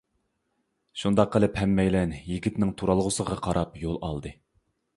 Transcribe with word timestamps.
شۇنداق 1.01 1.29
قىلىپ 1.35 1.59
ھەممەيلەن 1.63 2.15
يىگىتنىڭ 2.31 2.73
تۇرالغۇسىغا 2.81 3.41
قاراپ 3.49 3.81
يول 3.87 4.05
ئالدى. 4.09 4.37